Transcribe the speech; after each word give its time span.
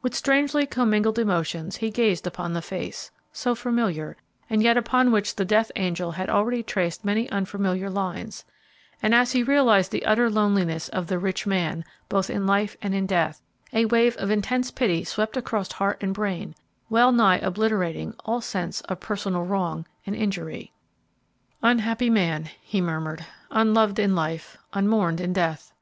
With 0.00 0.14
strangely 0.14 0.64
commingled 0.64 1.18
emotions 1.18 1.76
he 1.76 1.90
gazed 1.90 2.26
upon 2.26 2.54
the 2.54 2.62
face, 2.62 3.10
so 3.34 3.54
familiar, 3.54 4.16
and 4.48 4.62
yet 4.62 4.78
upon 4.78 5.12
which 5.12 5.34
the 5.36 5.44
death 5.44 5.70
angel 5.76 6.12
had 6.12 6.30
already 6.30 6.62
traced 6.62 7.04
many 7.04 7.28
unfamiliar 7.28 7.90
lines, 7.90 8.46
and 9.02 9.14
as 9.14 9.32
he 9.32 9.42
realized 9.42 9.90
the 9.92 10.06
utter 10.06 10.30
loneliness 10.30 10.88
of 10.88 11.06
the 11.08 11.18
rich 11.18 11.46
man, 11.46 11.84
both 12.08 12.30
in 12.30 12.46
life 12.46 12.78
and 12.80 12.94
in 12.94 13.04
death, 13.04 13.42
a 13.74 13.84
wave 13.84 14.16
of 14.16 14.30
intense 14.30 14.70
pity 14.70 15.04
swept 15.04 15.36
across 15.36 15.72
heart 15.72 15.98
and 16.02 16.14
brain, 16.14 16.54
well 16.88 17.12
nigh 17.12 17.36
obliterating 17.36 18.14
all 18.24 18.40
sense 18.40 18.80
of 18.80 19.00
personal 19.00 19.42
wrong 19.42 19.86
and 20.06 20.16
injury. 20.16 20.72
"Unhappy 21.62 22.08
man!" 22.08 22.48
he 22.62 22.80
murmured. 22.80 23.26
"Unloved 23.50 23.98
in 23.98 24.14
life, 24.14 24.56
unmourned 24.72 25.20
in 25.20 25.34
death! 25.34 25.74